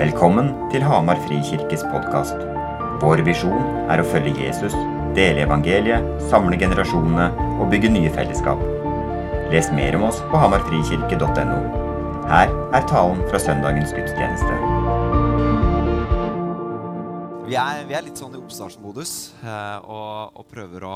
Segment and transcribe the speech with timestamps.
[0.00, 2.38] Velkommen til Hamar Frikirkes podkast.
[3.02, 4.72] Vår visjon er å følge Jesus,
[5.12, 7.26] dele evangeliet, samle generasjonene
[7.60, 8.62] og bygge nye fellesskap.
[9.52, 11.58] Les mer om oss på hamarfrikirke.no.
[12.30, 14.54] Her er talen fra søndagens gudstjeneste.
[17.50, 19.12] Vi er, vi er litt sånn i oppstartsmodus
[19.44, 20.94] eh, og, og prøver å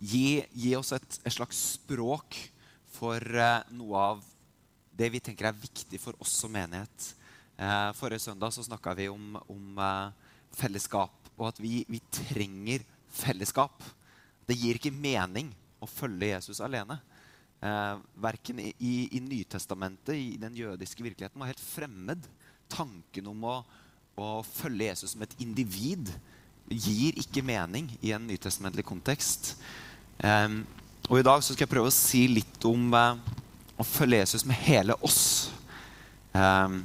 [0.00, 2.40] gi, gi oss et, et slags språk
[2.96, 4.24] for eh, noe av
[4.96, 7.10] det vi tenker er viktig for oss som menighet.
[7.56, 12.82] Eh, forrige søndag så snakka vi om, om eh, fellesskap, og at vi, vi, trenger
[13.14, 13.82] fellesskap.
[14.46, 16.98] Det gir ikke mening å følge Jesus alene.
[17.62, 17.94] Eh,
[18.26, 18.72] verken i,
[19.06, 22.26] i, Nytestamentet, i den jødiske virkeligheten, var helt fremmed.
[22.74, 23.56] Tanken om å,
[24.18, 26.10] å følge Jesus som et individ
[26.66, 29.54] gir ikke mening i en nytestamentlig kontekst.
[30.18, 30.58] Eh,
[31.06, 33.40] og I dag så skal jeg prøve å si litt om eh,
[33.78, 35.22] å følge Jesus med hele oss.
[36.34, 36.80] Um,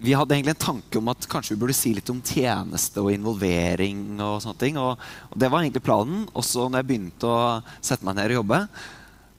[0.00, 3.10] vi hadde egentlig en tanke om at kanskje vi burde si litt om tjeneste og
[3.14, 4.04] involvering.
[4.16, 6.26] Og sånne ting, og, og det var egentlig planen.
[6.38, 7.40] Også når jeg begynte å
[7.80, 8.62] sette meg ned og jobbe,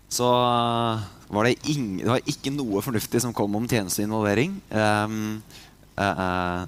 [0.09, 0.29] så
[1.29, 4.55] var det, ing, det var ikke noe fornuftig som kom om tjeneste og involvering.
[4.73, 5.37] Um,
[5.99, 6.65] uh,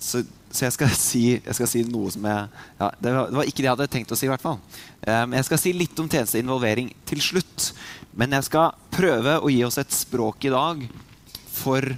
[0.00, 2.46] så, så jeg, skal si, jeg, skal si, noe som jeg
[2.80, 4.26] ja, det, var, det, var, ikke det jeg hadde tenkt å si.
[4.28, 4.58] i hvert fall.
[5.04, 7.70] Um, jeg skal si litt om tjeneste og involvering til slutt.
[8.16, 10.82] Men jeg skal prøve å gi oss et språk i dag
[11.54, 11.94] for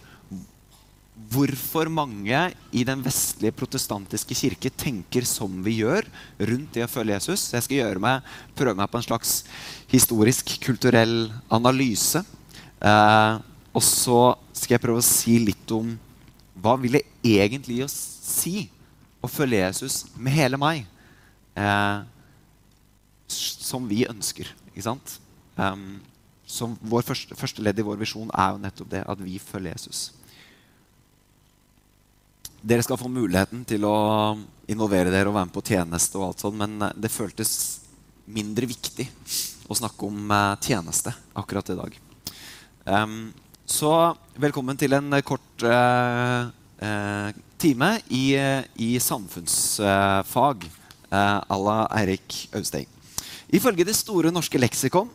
[1.30, 2.38] hvorfor mange
[2.74, 6.06] i den vestlige protestantiske kirke tenker som vi gjør
[6.50, 7.48] rundt det å følge Jesus.
[7.54, 8.24] Jeg skal meg,
[8.58, 9.36] prøve meg på en slags
[9.90, 12.22] historisk, kulturell analyse.
[12.80, 13.38] Eh,
[13.76, 14.20] og så
[14.56, 15.94] skal jeg prøve å si litt om
[16.56, 18.68] hva vil det egentlig å si
[19.20, 20.84] å følge Jesus med hele meg.
[21.56, 22.04] Eh,
[23.28, 24.48] som vi ønsker.
[24.70, 25.18] Ikke sant?
[25.56, 25.98] Um,
[26.46, 29.74] som vår første, første ledd i vår visjon er jo nettopp det at vi følger
[29.74, 30.10] Jesus.
[32.66, 33.94] Dere skal få muligheten til å
[34.66, 36.18] involvere dere og være med på tjeneste.
[36.18, 37.52] og alt sånt, Men eh, det føltes
[38.26, 39.06] mindre viktig
[39.70, 42.00] å snakke om eh, tjeneste akkurat i dag.
[42.86, 43.30] Um,
[43.66, 46.50] så velkommen til en kort uh,
[46.82, 48.34] uh, time i,
[48.78, 52.86] i samfunnsfag uh, à la Eirik Austeng.
[53.46, 55.10] Ifølge Det store norske leksikon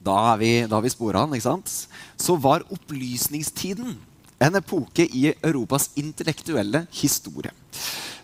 [0.00, 1.72] da har vi, da vi spora han, ikke sant?
[2.16, 3.96] så var opplysningstiden
[4.38, 7.52] en epoke i Europas intellektuelle historie.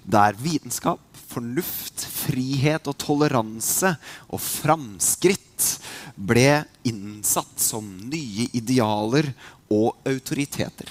[0.04, 1.00] Der vitenskap,
[1.34, 3.94] fornuft, frihet og toleranse
[4.28, 5.70] og framskritt
[6.14, 9.32] ble innsatt som nye idealer
[9.72, 10.90] og autoriteter.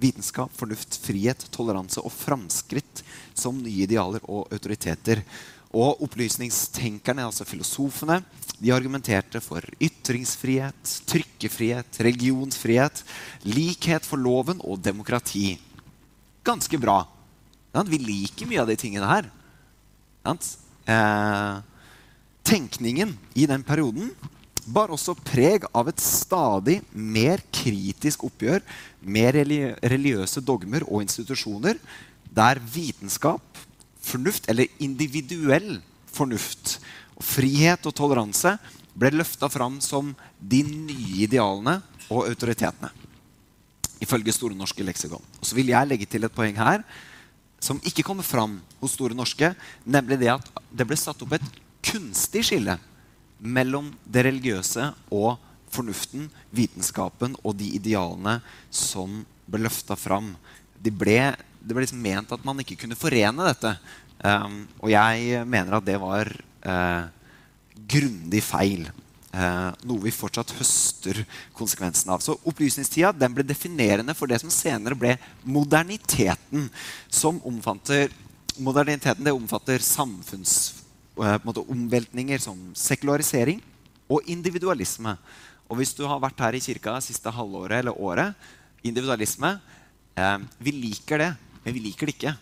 [0.00, 3.04] Vitenskap, fornuft, frihet, toleranse og framskritt
[3.36, 5.22] som nye idealer og autoriteter.
[5.74, 8.20] Og opplysningstenkerne, altså filosofene,
[8.64, 13.02] de argumenterte for ytringsfrihet, trykkefrihet, religionsfrihet,
[13.44, 15.58] likhet for loven og demokrati.
[16.44, 17.02] Ganske bra.
[17.74, 19.28] Vi liker mye av de tingene her.
[20.24, 21.56] Eh,
[22.44, 24.12] tenkningen i den perioden
[24.64, 28.64] bar også preg av et stadig mer kritisk oppgjør
[29.04, 31.76] med religiøse dogmer og institusjoner,
[32.34, 33.44] der vitenskap,
[34.04, 35.82] fornuft, eller individuell
[36.14, 36.78] fornuft,
[37.24, 38.54] frihet og toleranse
[38.94, 41.80] ble løfta fram som de nye idealene
[42.12, 42.92] og autoritetene.
[44.04, 45.22] Ifølge Store norske leksikon.
[45.40, 46.84] Og så vil jeg legge til et poeng her
[47.64, 49.54] som ikke kommer fram hos Store norske,
[49.88, 51.46] nemlig det at det ble satt opp et
[51.84, 52.76] kunstig skille
[53.40, 55.40] mellom det religiøse og
[55.74, 58.38] fornuften, vitenskapen og de idealene
[58.70, 60.34] som ble løfta fram.
[60.78, 63.74] De ble, det ble liksom ment at man ikke kunne forene dette.
[64.24, 66.30] Um, og jeg mener at det var
[66.66, 67.06] uh,
[67.88, 68.90] grundig feil.
[69.34, 71.18] Eh, noe vi fortsatt høster
[71.56, 72.20] konsekvensen av.
[72.22, 76.70] Så Opplysningstida den ble definerende for det som senere ble moderniteten.
[77.10, 78.10] Som omfatter,
[78.62, 83.60] moderniteten det omfatter samfunnsomveltninger eh, som sekularisering
[84.06, 85.18] og individualisme.
[85.66, 88.34] Og hvis du har vært her i kirka siste halvåret eller året
[88.84, 89.58] Individualisme
[90.60, 91.34] Vi liker det,
[91.64, 92.36] men vi liker det ikke.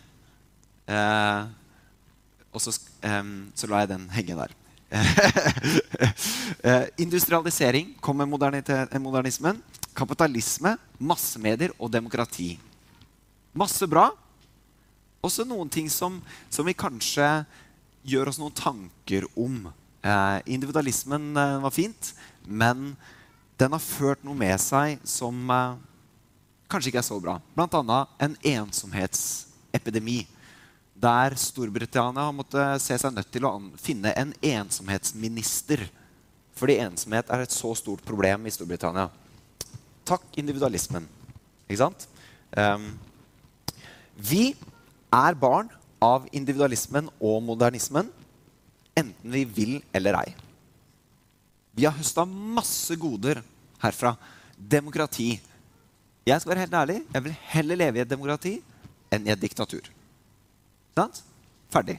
[0.83, 1.47] Uh,
[2.53, 4.53] og så, um, så la jeg den henge der.
[4.93, 8.29] uh, industrialisering kom med
[9.01, 9.61] modernismen.
[9.93, 12.55] Kapitalisme, massemedier og demokrati.
[13.53, 14.11] Masse bra.
[15.23, 16.17] Også noen ting som,
[16.49, 17.27] som vi kanskje
[18.03, 19.69] gjør oss noen tanker om.
[20.03, 22.11] Eh, individualismen eh, var fint,
[22.43, 22.91] men
[23.59, 25.77] den har ført noe med seg som eh,
[26.67, 27.37] kanskje ikke er så bra.
[27.55, 30.25] Annet en ensomhetsepidemi
[31.03, 33.51] der Storbritannia har måttet se seg nødt til å
[33.81, 35.83] finne en ensomhetsminister.
[36.55, 39.09] Fordi ensomhet er et så stort problem i Storbritannia.
[40.03, 41.05] takk individualismen.
[41.67, 42.07] Ikke sant?
[42.51, 42.89] Um,
[44.19, 44.51] vi
[45.13, 45.69] er barn
[46.03, 48.09] av individualismen og modernismen,
[48.99, 50.35] enten vi vil eller ei.
[51.73, 53.41] Vi har høsta masse goder
[53.81, 54.13] herfra.
[54.57, 55.39] Demokrati.
[56.27, 58.57] Jeg skal være helt ærlig, jeg vil heller leve i et demokrati
[59.11, 59.87] enn i et diktatur.
[60.93, 61.23] Sant?
[61.73, 61.97] Ferdig.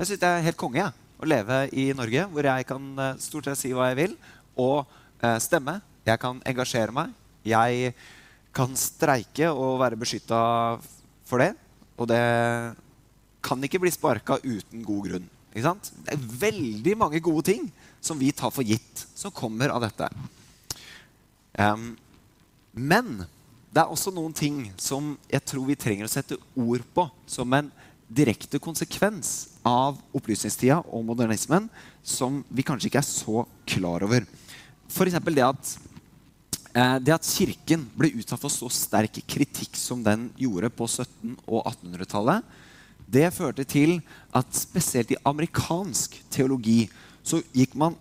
[0.00, 0.90] Jeg syns det er helt konge ja,
[1.20, 4.14] å leve i Norge, hvor jeg kan eh, stort sett si hva jeg vil,
[4.56, 4.88] og
[5.20, 5.76] eh, stemme.
[6.08, 7.12] Jeg kan engasjere meg.
[7.44, 7.92] Jeg
[8.56, 10.38] kan streike og være beskytta
[11.28, 11.52] for det.
[12.00, 12.22] Og det
[13.44, 15.28] kan ikke bli sparka uten god grunn.
[15.52, 15.90] Ikke sant?
[16.06, 17.68] Det er veldig mange gode ting
[18.00, 20.08] som vi tar for gitt, som kommer av dette.
[21.60, 21.92] Um,
[22.72, 23.20] men
[23.70, 27.52] det er også noen ting som jeg tror vi trenger å sette ord på som
[27.58, 27.68] en
[28.10, 31.68] direkte konsekvens av opplysningstida og modernismen
[32.02, 34.26] som vi kanskje ikke er så klar over.
[34.90, 35.18] F.eks.
[35.30, 35.74] det at
[36.74, 41.38] eh, det at Kirken ble utsatt for så sterk kritikk som den gjorde på 1700-
[41.46, 42.50] og 1800-tallet,
[43.10, 43.98] det førte til
[44.34, 46.84] at spesielt i amerikansk teologi
[47.26, 47.96] så gikk man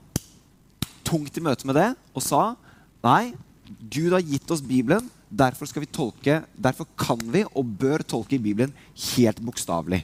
[1.06, 2.44] tungt i møte med det og sa
[3.06, 3.34] nei,
[3.90, 5.06] Gud har gitt oss Bibelen.
[5.30, 8.74] Derfor skal vi tolke, derfor kan vi og bør tolke Bibelen
[9.14, 10.02] helt bokstavelig.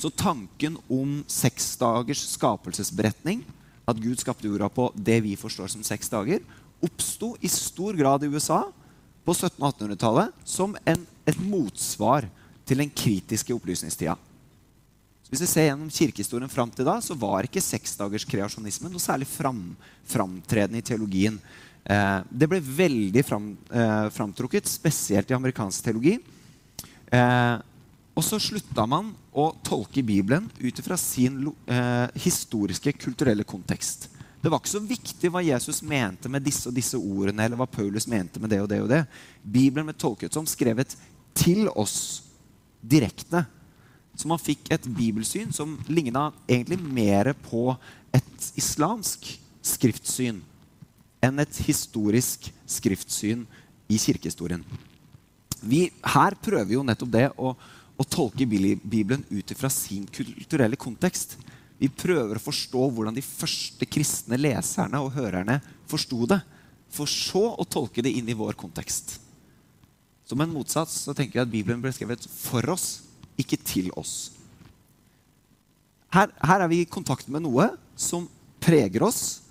[0.00, 3.44] Så tanken om seks dagers skapelsesberetning,
[3.86, 6.42] at Gud skapte jorda på det vi forstår som seks dager,
[6.82, 8.64] oppsto i stor grad i USA
[9.22, 12.26] på 1700- og 1800-tallet som en, et motsvar
[12.66, 14.16] til den kritiske opplysningstida.
[15.32, 19.28] Hvis vi ser gjennom kirkehistorien fram til da, så var ikke seksdagers kreasjonisme noe særlig
[19.30, 19.62] fram,
[20.04, 21.38] framtredende i teologien.
[21.84, 26.18] Eh, det ble veldig fram, eh, framtrukket, spesielt i amerikansk teologi.
[27.10, 27.58] Eh,
[28.14, 31.46] og så slutta man å tolke Bibelen ut fra sin
[32.14, 34.08] historiske, kulturelle kontekst.
[34.42, 37.66] Det var ikke så viktig hva Jesus mente med disse og disse ordene, eller hva
[37.66, 39.06] Paulus mente med det og det og det.
[39.42, 40.94] Bibelen ble tolket som skrevet
[41.32, 42.22] til oss
[42.84, 43.46] direkte.
[44.14, 47.70] Så man fikk et bibelsyn som ligna egentlig mer på
[48.12, 50.42] et islamsk skriftsyn
[51.22, 53.44] enn et historisk skriftsyn
[53.90, 54.64] i kirkehistorien.
[55.62, 61.36] Vi, her prøver jo nettopp det å, å tolke Bibelen ut fra sin kulturelle kontekst.
[61.78, 65.60] Vi prøver å forstå hvordan de første kristne leserne og hørerne
[65.90, 66.40] forsto det.
[66.92, 69.16] For så å tolke det inn i vår kontekst.
[70.26, 73.02] Som en motsats så tenker jeg at Bibelen ble skrevet for oss,
[73.38, 74.32] ikke til oss.
[76.12, 78.26] Her, her, er vi i kontakt med noe som
[78.62, 79.42] preger oss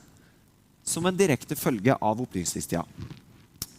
[0.83, 2.83] som en direkte følge av opplysningstida.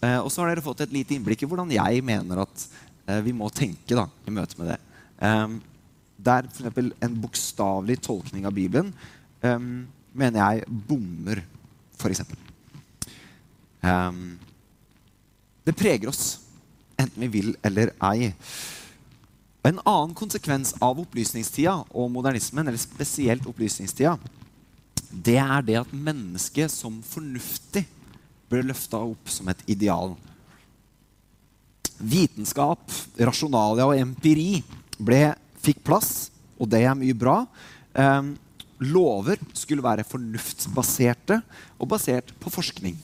[0.03, 2.67] Eh, og så har dere fått et lite innblikk i hvordan jeg mener at
[3.07, 4.79] eh, vi må tenke da, i møte med det.
[5.23, 5.59] Eh,
[6.23, 6.95] der f.eks.
[7.03, 8.93] en bokstavelig tolkning av Bibelen
[9.43, 9.59] eh,
[10.13, 11.43] mener jeg bommer,
[11.99, 12.25] f.eks.
[13.83, 14.39] Um,
[15.67, 16.39] det preger oss,
[17.01, 18.31] enten vi vil eller ei.
[19.67, 24.17] En annen konsekvens av opplysningstida og modernismen, eller spesielt opplysningstida,
[25.13, 27.85] det er det at mennesket som fornuftig
[28.51, 30.15] ble løfta opp som et ideal.
[32.03, 32.83] Vitenskap,
[33.21, 34.63] rasjonalia og empiri
[34.99, 37.43] ble, fikk plass, og det er mye bra.
[37.95, 38.33] Eh,
[38.89, 41.39] lover skulle være fornuftsbaserte
[41.79, 42.97] og basert på forskning.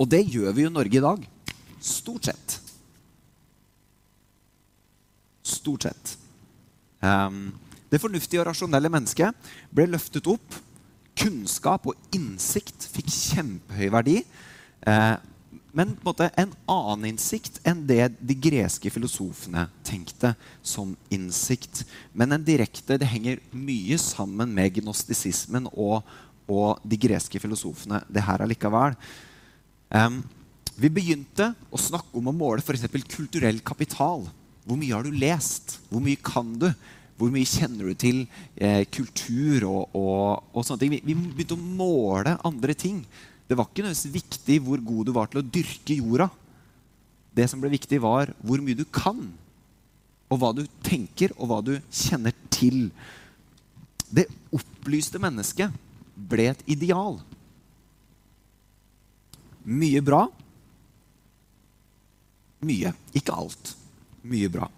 [0.00, 1.26] Og det gjør vi jo i Norge i dag.
[1.82, 2.58] Stort sett.
[5.42, 6.16] Stort sett.
[7.02, 7.50] Um,
[7.90, 10.60] det fornuftige og rasjonelle mennesket ble løftet opp.
[11.18, 14.16] Kunnskap og innsikt fikk kjempehøy verdi.
[14.88, 15.14] Eh,
[15.72, 21.84] men på en, måte en annen innsikt enn det de greske filosofene tenkte som innsikt.
[22.12, 26.02] Men en direkte, det henger mye sammen med gnostisismen og,
[26.44, 28.02] og de greske filosofene.
[28.08, 28.98] det her allikevel.
[29.96, 30.20] Eh,
[30.76, 32.88] vi begynte å snakke om å måle f.eks.
[33.12, 34.26] kulturell kapital.
[34.64, 35.78] Hvor mye har du lest?
[35.90, 36.68] Hvor mye kan du?
[37.18, 38.22] Hvor mye kjenner du til
[38.56, 40.94] eh, kultur og, og, og, sånne ting?
[40.94, 43.02] Vi, vi, begynte å måle andre ting.
[43.46, 46.28] Det var ikke nødvendigvis viktig hvor god du var til å dyrke jorda.
[47.32, 49.20] Det som ble viktig, var hvor mye du kan.
[50.32, 52.88] Og hva du tenker, og hva du kjenner til.
[54.12, 55.72] Det opplyste mennesket
[56.16, 57.20] ble et ideal.
[59.62, 60.24] Mye bra.
[62.64, 62.92] Mye.
[63.16, 63.76] Ikke alt
[64.22, 64.68] mye bra.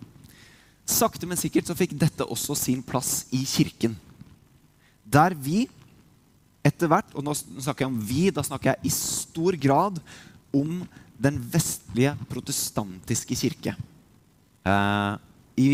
[0.85, 3.97] Sakte, men sikkert så fikk dette også sin plass i kirken.
[5.05, 5.65] Der vi
[6.65, 9.99] etter hvert Og nå snakker jeg om vi, da snakker jeg i stor grad
[10.55, 10.81] om
[11.21, 13.75] den vestlige protestantiske kirke.
[14.65, 15.15] Eh,
[15.61, 15.69] i,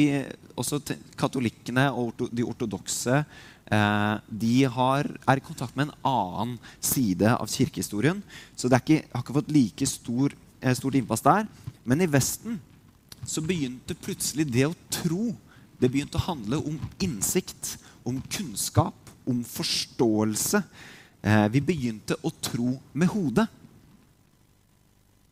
[0.58, 0.80] også
[1.16, 7.48] katolikkene og de ortodokse eh, de har, er i kontakt med en annen side av
[7.48, 8.20] kirkehistorien.
[8.58, 11.48] Så det ikke, har ikke fått like stor eh, stort innpass der.
[11.86, 12.58] Men i Vesten
[13.26, 15.34] så begynte plutselig det å tro
[15.80, 20.60] det begynte å handle om innsikt, om kunnskap, om forståelse.
[21.22, 23.46] Eh, vi begynte å tro med hodet.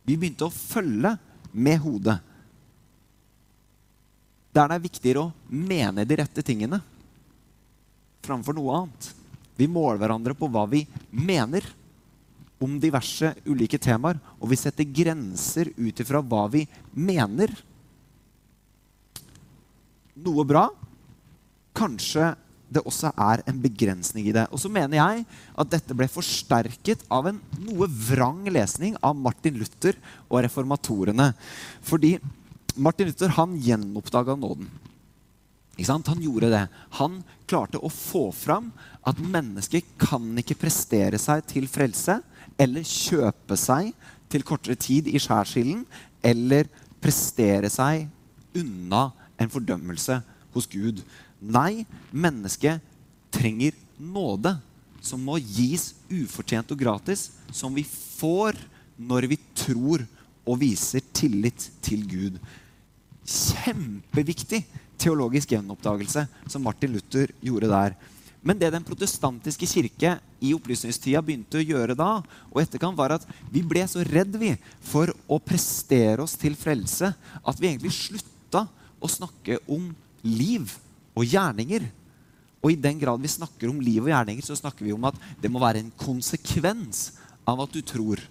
[0.09, 1.13] Vi begynte å følge
[1.53, 2.17] med hodet.
[4.49, 6.81] Der det er viktigere å mene de rette tingene
[8.25, 9.11] framfor noe annet.
[9.53, 10.81] Vi måler hverandre på hva vi
[11.13, 11.61] mener
[12.59, 16.65] om diverse ulike temaer, og vi setter grenser ut ifra hva vi
[16.97, 17.53] mener
[20.25, 20.67] noe bra.
[21.77, 22.33] Kanskje
[22.69, 24.45] det også er en begrensning i det.
[24.53, 25.23] Og så mener jeg
[25.57, 29.97] at dette ble forsterket av en noe vrang lesning av Martin Luther
[30.27, 31.31] og reformatorene.
[31.85, 32.17] Fordi
[32.77, 34.69] Martin Luther han gjenoppdaga nåden.
[35.79, 36.65] Han gjorde det.
[36.99, 38.67] Han klarte å få fram
[39.07, 42.19] at mennesker kan ikke prestere seg til frelse
[42.59, 43.93] eller kjøpe seg
[44.29, 45.85] til kortere tid i skjærsilden
[46.21, 46.67] eller
[46.99, 48.09] prestere seg
[48.59, 49.07] unna
[49.39, 50.19] en fordømmelse
[50.53, 51.01] hos Gud.
[51.39, 52.83] Nei, mennesket
[53.33, 54.57] trenger nåde
[55.01, 58.57] som må gis ufortjent og gratis, som vi får
[58.99, 60.03] når vi tror
[60.49, 62.39] og viser tillit til Gud.
[63.23, 64.63] Kjempeviktig
[64.99, 67.95] teologisk gjenoppdagelse som Martin Luther gjorde der.
[68.41, 73.25] Men det den protestantiske kirke i opplysningstida begynte å gjøre da, og etterkant, var at
[73.51, 74.53] vi ble så redd vi
[74.85, 78.65] for å prestere oss til frelse at vi egentlig slutta
[78.99, 79.89] å snakke om
[80.23, 80.75] liv
[81.15, 81.87] og gjerninger.
[82.59, 85.17] Og i den grad vi snakker om liv og gjerninger, så snakker vi om at
[85.39, 87.13] det må være en konsekvens
[87.47, 88.21] av at du tror.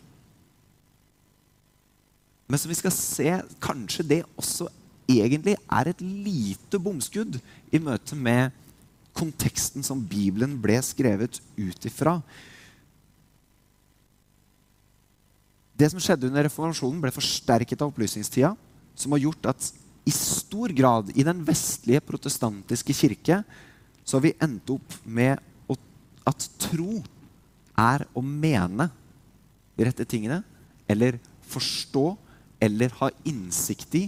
[2.48, 4.68] Men som vi skal se, kanskje det også
[5.08, 7.40] egentlig er et lite bomskudd
[7.72, 8.52] i møte med
[9.16, 12.18] konteksten som Bibelen ble skrevet ut ifra.
[15.78, 18.52] Det som skjedde under reformasjonen, ble forsterket av opplysningstida,
[18.98, 19.68] som har gjort at
[20.08, 23.42] i stor grad i den vestlige protestantiske kirke
[24.08, 25.36] så har vi endt opp med
[26.28, 27.00] at tro
[27.78, 28.88] er å mene
[29.78, 30.42] de rette tingene,
[30.90, 32.06] eller forstå
[32.64, 34.04] eller ha innsikt i.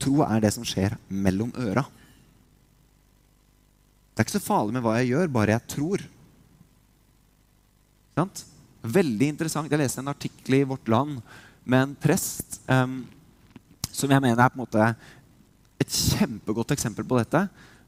[0.00, 1.84] Tro er det som skjer mellom øra.
[4.16, 6.06] Det er ikke så farlig med hva jeg gjør, bare jeg tror.
[8.16, 8.46] Sant?
[8.96, 9.68] Veldig interessant.
[9.70, 11.20] Jeg leste en artikkel i Vårt Land
[11.68, 13.02] med en prest um,
[13.90, 14.88] som jeg mener er på en måte
[15.82, 17.42] et kjempegodt eksempel på dette.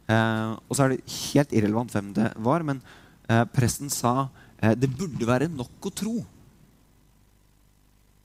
[0.08, 2.80] Eh, og så er det helt irrelevant hvem det var, men
[3.28, 4.28] eh, presten sa
[4.60, 6.16] eh, det burde være nok å tro.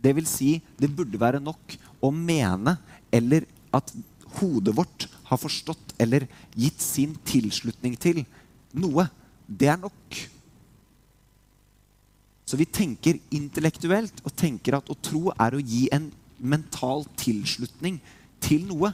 [0.04, 2.76] Det vil si, det burde være nok å mene,
[3.14, 3.94] eller at
[4.40, 8.24] hodet vårt har forstått eller gitt sin tilslutning til
[8.76, 9.08] noe.
[9.48, 10.20] Det er nok.
[12.48, 16.10] Så vi tenker intellektuelt og tenker at å tro er å gi en
[16.44, 18.02] mental tilslutning
[18.44, 18.92] til noe.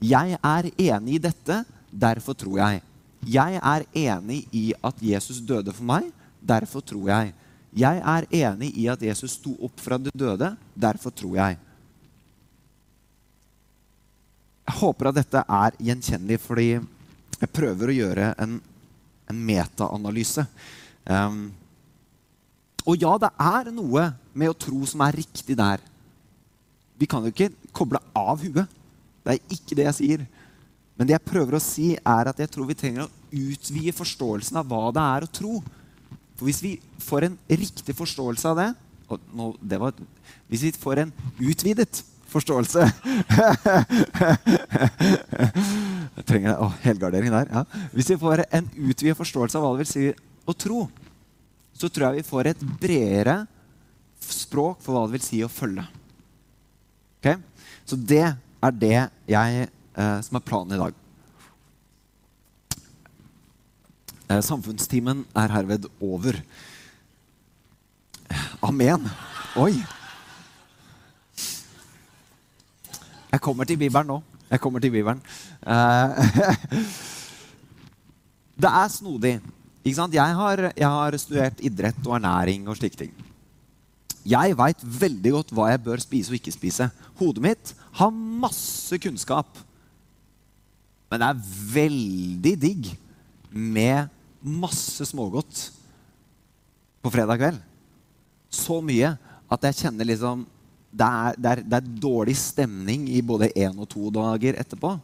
[0.00, 1.60] Jeg er enig i dette,
[1.92, 2.80] derfor tror jeg.
[3.28, 6.08] Jeg er enig i at Jesus døde for meg,
[6.40, 7.34] derfor tror jeg.
[7.76, 11.58] Jeg er enig i at Jesus sto opp fra de døde, derfor tror jeg.
[14.70, 16.70] Jeg håper at dette er gjenkjennelig, fordi
[17.40, 18.58] jeg prøver å gjøre en,
[19.28, 20.46] en metaanalyse.
[21.04, 21.50] Um,
[22.88, 25.82] og ja, det er noe med å tro som er riktig der.
[26.96, 28.79] Vi kan jo ikke koble av huet.
[29.24, 30.20] Det er ikke det jeg sier.
[30.96, 34.58] Men det jeg prøver å si, er at jeg tror vi trenger å utvide forståelsen
[34.60, 35.54] av hva det er å tro.
[36.36, 36.72] For hvis vi
[37.04, 38.70] får en riktig forståelse av det,
[39.34, 39.92] nå, det var,
[40.46, 41.12] Hvis vi får en
[41.42, 42.84] utvidet forståelse
[46.14, 47.48] Jeg trenger å, helgardering der.
[47.50, 47.64] Ja.
[47.94, 50.04] Hvis vi får en utvidet forståelse av hva det vil si
[50.46, 50.84] å tro,
[51.74, 53.36] så tror jeg vi får et bredere
[54.20, 55.84] språk for hva det vil si å følge.
[57.20, 57.36] Okay?
[57.88, 58.96] Så det er det
[59.28, 60.96] jeg, eh, som er planen i dag.
[64.30, 66.38] Eh, samfunnstimen er herved over.
[68.62, 69.08] Amen.
[69.58, 69.72] Oi.
[73.30, 74.20] Jeg kommer til Bibelen nå.
[74.50, 75.22] Jeg kommer til Bibelen.
[75.62, 76.16] Eh,
[78.62, 79.40] det er snodig.
[79.84, 83.29] Jeg har, jeg har studert idrett og ernæring og slike ting.
[84.28, 86.90] Jeg veit veldig godt hva jeg bør spise og ikke spise.
[87.20, 89.48] Hodet mitt har masse kunnskap.
[91.10, 92.90] Men det er veldig digg
[93.50, 94.10] med
[94.40, 95.66] masse smågodt
[97.00, 97.60] på fredag kveld.
[98.50, 99.14] Så mye
[99.50, 100.46] at jeg kjenner liksom
[100.90, 104.96] det er, det, er, det er, dårlig stemning i både én og to dager etterpå.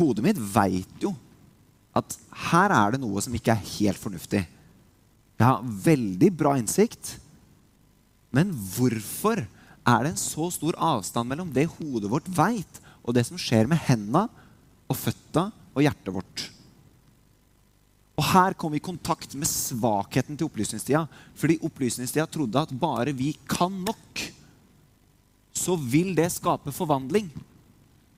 [0.00, 1.12] Hodet mitt veit jo
[1.96, 2.16] at
[2.48, 4.40] her er det noe som ikke er helt fornuftig.
[5.38, 7.18] Jeg har veldig bra innsikt,
[8.34, 9.40] Men hvorfor
[9.88, 13.68] er det en så stor avstand mellom det hodet vårt veit, og det som skjer
[13.70, 14.26] med henda
[14.88, 16.48] og føtta og hjertet vårt?
[18.18, 21.04] Og Her kom vi i kontakt med svakheten til opplysningstida.
[21.38, 24.24] Fordi opplysningstida trodde at bare vi kan nok,
[25.54, 27.30] så vil det skape forvandling.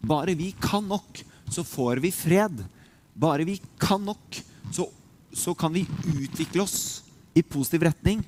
[0.00, 1.20] Bare vi kan nok,
[1.52, 2.64] så får vi fred.
[3.12, 4.40] Bare vi kan nok,
[4.72, 4.88] så,
[5.36, 7.02] så kan vi utvikle oss
[7.36, 8.24] i positiv retning.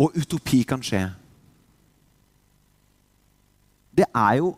[0.00, 1.04] Og utopi kan skje.
[3.92, 4.54] Det er jo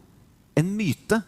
[0.57, 1.19] en myte.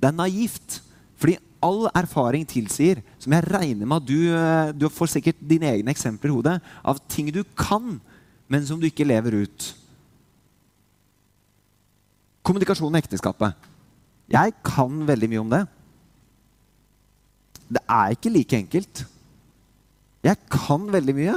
[0.00, 0.80] Det er naivt.
[1.16, 5.70] Fordi all erfaring tilsier, som jeg regner med at du, eh, du får sikkert dine
[5.70, 8.00] egne eksempler i hodet, av ting du kan,
[8.48, 9.68] men som du ikke lever ut.
[12.42, 13.54] Kommunikasjon i ekteskapet.
[14.32, 15.62] Jeg kan veldig mye om det.
[17.70, 19.04] Det er ikke like enkelt.
[20.22, 21.36] Jeg kan veldig mye.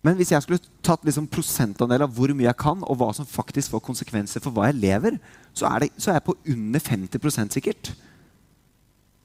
[0.00, 3.28] Men hvis jeg skulle tatt liksom prosentandel av hvor mye jeg kan, og hva som
[3.28, 5.18] faktisk får konsekvenser for hva jeg lever,
[5.52, 7.92] så er, det, så er jeg på under 50% sikkert.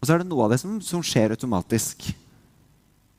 [0.01, 2.10] Og så er det noe av det som, som skjer automatisk.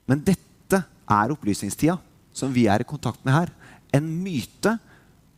[0.07, 1.97] Men dette er opplysningstida
[2.37, 3.53] som vi er i kontakt med her.
[3.97, 4.77] En myte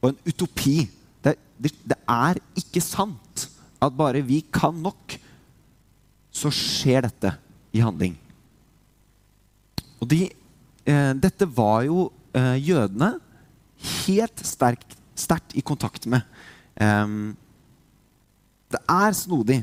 [0.03, 0.81] og en utopi.
[1.23, 3.47] Det, det, det er ikke sant
[3.79, 5.15] at bare vi kan nok,
[6.35, 7.31] så skjer dette
[7.75, 8.19] i handling.
[10.03, 10.27] Og de
[10.89, 13.11] dette var jo eh, jødene
[14.07, 16.25] helt sterkt i kontakt med.
[18.69, 19.59] Det er snodig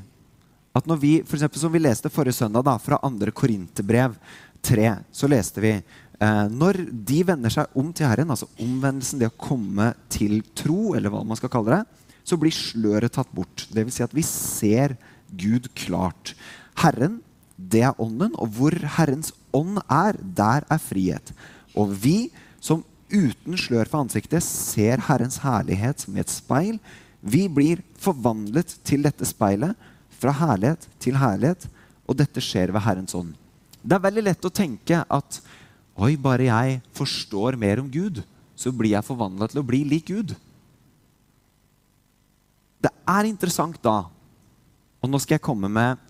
[0.75, 3.31] at når vi, for eksempel, som vi leste forrige søndag, da, fra 2.
[3.35, 4.17] Korinterbrev
[4.65, 9.31] 3, så leste vi eh, når de vender seg om til Herren, altså omvendelsen, det
[9.31, 13.67] å komme til tro, eller hva man skal kalle det, så blir sløret tatt bort.
[13.71, 14.97] Vil si at vi ser
[15.31, 16.33] Gud klart.
[16.81, 17.21] Herren,
[17.55, 21.31] det er ånden, og hvor Herrens ånd er, der er frihet.
[21.75, 26.79] Og vi som uten slør for ansiktet ser Herrens herlighet i et speil,
[27.25, 29.73] vi blir forvandlet til dette speilet,
[30.15, 31.65] fra herlighet til herlighet,
[32.05, 33.33] og dette skjer ved Herrens ånd.
[33.81, 35.39] Det er veldig lett å tenke at
[35.95, 38.21] oi, bare jeg forstår mer om Gud,
[38.55, 40.35] så blir jeg forvandla til å bli lik Gud.
[42.81, 44.05] Det er interessant da,
[45.01, 46.01] og nå skal jeg komme med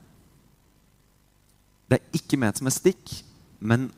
[1.85, 3.11] Det er ikke ment som et stikk,
[3.67, 3.89] men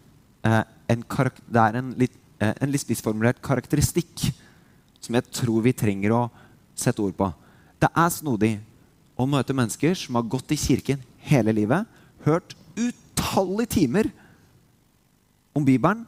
[0.46, 4.30] eh, det er en litt, eh, en litt spissformulert karakteristikk
[5.02, 6.22] som jeg tror vi trenger å
[6.78, 7.30] sette ord på.
[7.78, 8.54] Det er snodig
[9.18, 11.86] å møte mennesker som har gått i kirken hele livet,
[12.26, 14.10] hørt utallige timer
[15.58, 16.06] om Bibelen,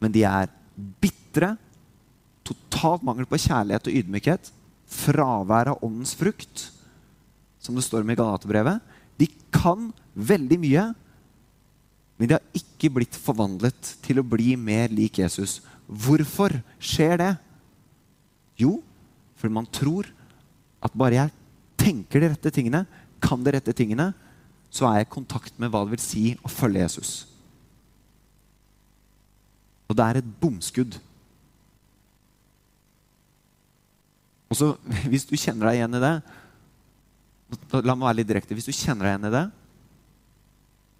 [0.00, 0.48] men de er
[1.02, 1.54] bitre,
[2.44, 4.50] totalt mangel på kjærlighet og ydmykhet,
[4.90, 6.70] fravær av åndens frukt,
[7.60, 8.80] som det står om i Galaterbrevet.
[9.20, 10.86] De kan veldig mye,
[12.20, 15.62] men de har ikke blitt forvandlet til å bli mer lik Jesus.
[15.88, 17.30] Hvorfor skjer det?
[18.60, 18.74] Jo,
[19.40, 20.10] fordi man tror
[20.84, 21.32] at bare jeg
[21.80, 22.82] tenker de rette tingene,
[23.24, 24.10] kan de rette tingene,
[24.68, 27.14] så er jeg i kontakt med hva det vil si å følge Jesus.
[29.88, 31.00] Og det er et bomskudd.
[34.52, 34.74] Og så,
[35.08, 36.14] Hvis du kjenner deg igjen i det
[37.80, 38.54] La meg være litt direkte.
[38.54, 39.46] Hvis du kjenner deg igjen i det,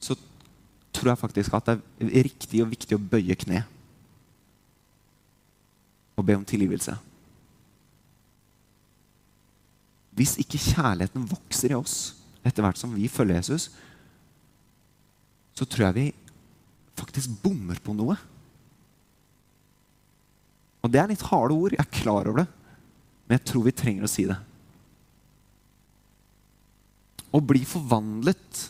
[0.02, 0.16] så
[0.94, 3.62] tror jeg faktisk at det er riktig og viktig å bøye kne
[6.18, 6.92] og be om tilgivelse.
[10.16, 11.94] Hvis ikke kjærligheten vokser i oss
[12.44, 13.70] etter hvert som vi følger Jesus,
[15.56, 16.06] så tror jeg vi
[16.98, 18.16] faktisk bommer på noe.
[20.80, 21.76] Og det er litt harde ord.
[21.76, 22.48] Jeg er klar over det.
[23.26, 24.36] Men jeg tror vi trenger å si det.
[27.30, 28.64] Å bli forvandlet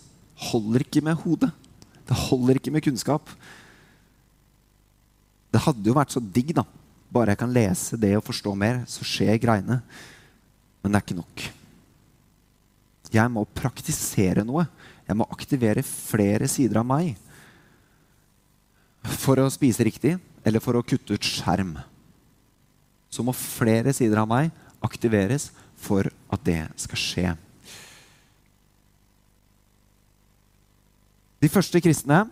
[0.50, 1.50] holder ikke med hodet.
[2.10, 3.30] Det holder ikke med kunnskap.
[5.50, 6.66] Det hadde jo vært så digg, da.
[7.10, 9.80] Bare jeg kan lese det og forstå mer, så skjer greiene.
[10.82, 11.44] Men det er ikke nok.
[13.10, 14.66] Jeg må praktisere noe.
[15.06, 17.14] Jeg må aktivere flere sider av meg.
[19.22, 21.76] For å spise riktig eller for å kutte ut skjerm.
[23.10, 24.50] Så må flere sider av meg
[24.82, 27.32] aktiveres for at det skal skje.
[31.40, 32.24] De første kristne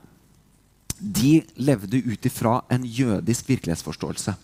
[0.98, 4.34] de levde ut ifra en jødisk virkelighetsforståelse.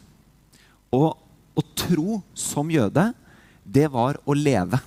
[0.94, 1.11] Og
[1.55, 3.11] å tro som jøde,
[3.64, 4.79] det var å leve.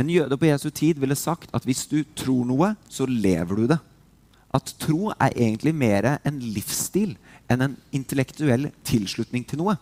[0.00, 3.66] En jøde på Jesu tid ville sagt at hvis du tror noe, så lever du
[3.74, 3.78] det.
[4.56, 7.14] At tro er egentlig mer en livsstil
[7.50, 9.76] enn en intellektuell tilslutning til noe.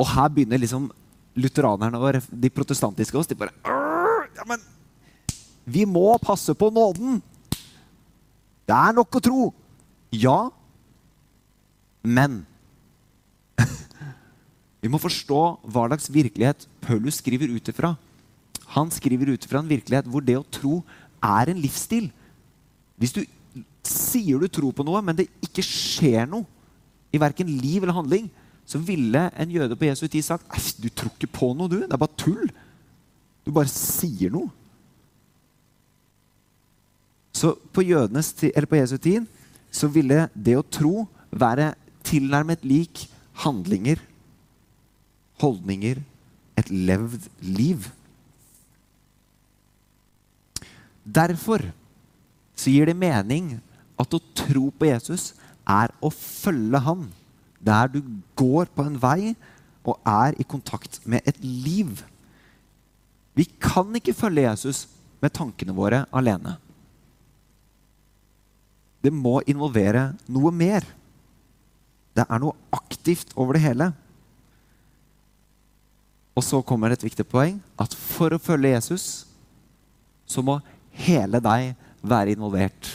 [0.00, 0.88] Og her begynner liksom
[1.34, 3.28] lutheranerne og de protestantiske oss.
[3.30, 4.62] De bare ja, men
[5.64, 7.20] vi må passe på nåden.
[8.64, 9.44] Det er nok å tro.
[10.14, 10.38] Ja,
[12.04, 12.42] men
[14.84, 17.94] Vi må forstå hva slags virkelighet Paulus skriver ut ifra.
[18.76, 20.82] Han skriver ut ifra en virkelighet hvor det å tro
[21.24, 22.10] er en livsstil.
[23.00, 23.22] Hvis du
[23.84, 26.44] sier du tror på noe, men det ikke skjer noe
[27.14, 28.28] i verken liv eller handling,
[28.66, 31.80] så ville en jøde på Jesu tid sagt du tror ikke på noe, du.
[31.84, 32.48] Det er bare tull.
[33.44, 34.50] Du bare sier noe.
[37.34, 39.26] Så på, jødenes, på Jesu tid
[39.74, 41.72] så ville det å tro være
[42.06, 43.06] tilnærmet lik
[43.42, 43.98] handlinger,
[45.42, 45.98] holdninger,
[46.54, 47.88] et levd liv.
[51.02, 51.66] Derfor
[52.54, 53.56] så gir det mening
[53.98, 55.32] at å tro på Jesus
[55.66, 57.08] er å følge ham
[57.64, 58.00] der du
[58.38, 59.34] går på en vei
[59.84, 62.04] og er i kontakt med et liv.
[63.34, 64.86] Vi kan ikke følge Jesus
[65.20, 66.56] med tankene våre alene.
[69.04, 70.86] Det må involvere noe mer.
[72.16, 73.90] Det er noe aktivt over det hele.
[76.34, 79.06] Og så kommer et viktig poeng at for å følge Jesus
[80.26, 80.58] så må
[81.04, 82.94] hele deg være involvert.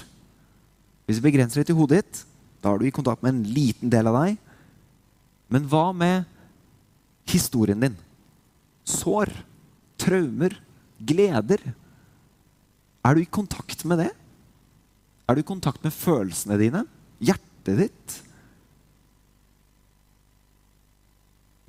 [1.06, 2.24] Hvis vi begrenser det til hodet ditt,
[2.60, 4.40] da er du i kontakt med en liten del av deg.
[5.50, 6.28] Men hva med
[7.30, 7.96] historien din?
[8.86, 9.32] Sår,
[10.02, 10.58] traumer,
[11.00, 11.64] gleder.
[13.06, 14.12] Er du i kontakt med det?
[15.30, 16.82] Er du i kontakt med følelsene dine?
[17.22, 18.16] Hjertet ditt?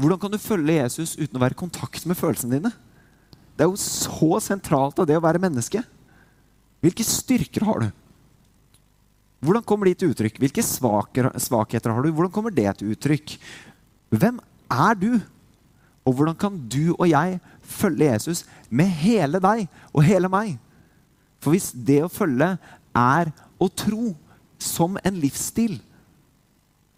[0.01, 2.71] Hvordan kan du følge Jesus uten å være i kontakt med følelsene dine?
[3.53, 5.83] Det er jo så sentralt av det å være menneske.
[6.81, 7.91] Hvilke styrker har du?
[9.45, 10.41] Hvordan kommer de til uttrykk?
[10.41, 12.09] Hvilke svakheter har du?
[12.17, 13.37] Hvordan kommer det til uttrykk?
[14.17, 14.41] Hvem
[14.73, 15.13] er du?
[16.09, 20.57] Og hvordan kan du og jeg følge Jesus med hele deg og hele meg?
[21.45, 22.55] For hvis det å følge
[22.97, 24.15] er å tro
[24.61, 25.79] som en livsstil,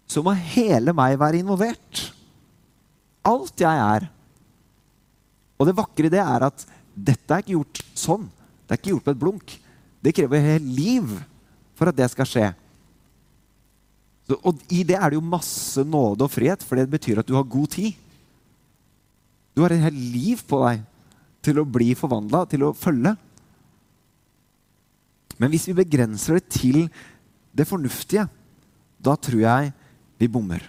[0.07, 2.07] så må hele meg være involvert.
[3.25, 4.07] Alt jeg er.
[5.57, 8.25] Og det vakre det er at dette er ikke gjort sånn.
[8.63, 9.55] Det er ikke gjort på et blunk.
[10.03, 11.13] Det krever hele liv
[11.77, 12.47] for at det skal skje.
[14.27, 17.27] Så, og i det er det jo masse nåde og frihet, for det betyr at
[17.27, 17.95] du har god tid.
[19.53, 20.83] Du har et helt liv på deg
[21.43, 23.15] til å bli forvandla, til å følge.
[25.43, 26.85] Men hvis vi begrenser det til
[27.51, 28.23] det fornuftige,
[29.03, 29.73] da tror jeg
[30.15, 30.63] vi bommer.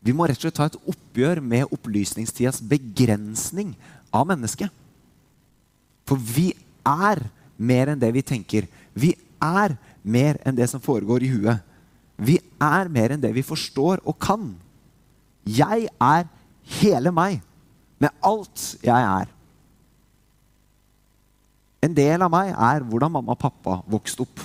[0.00, 3.74] Vi må rett og slett ta et oppgjør med opplysningstidas begrensning
[4.16, 4.72] av mennesket.
[6.08, 6.54] For vi
[6.88, 7.20] er
[7.60, 8.64] mer enn det vi tenker.
[8.96, 9.12] Vi
[9.44, 11.60] er mer enn det som foregår i huet.
[12.16, 14.54] Vi er mer enn det vi forstår og kan.
[15.44, 16.24] Jeg er
[16.80, 17.42] hele meg,
[18.00, 19.28] med alt jeg er.
[21.80, 24.42] En del av meg er hvordan mamma og pappa vokste opp,